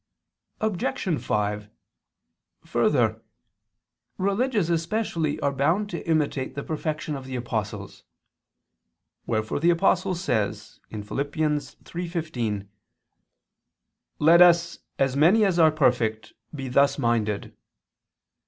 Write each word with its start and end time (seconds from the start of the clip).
Obj. 0.61 1.19
5: 1.23 1.69
Further, 2.65 3.21
religious 4.17 4.67
especially 4.69 5.39
are 5.41 5.51
bound 5.51 5.91
to 5.91 6.03
imitate 6.09 6.55
the 6.55 6.63
perfection 6.63 7.15
of 7.15 7.25
the 7.25 7.35
apostles; 7.35 8.03
wherefore 9.27 9.59
the 9.59 9.69
Apostle 9.69 10.15
says 10.15 10.79
(Phil. 10.89 11.01
3:15): 11.01 12.67
"Let 14.17 14.41
us... 14.41 14.79
as 14.97 15.15
many 15.15 15.45
as 15.45 15.59
are 15.59 15.69
perfect, 15.71 16.33
be 16.55 16.67
thus 16.67 16.97
minded." 16.97 17.55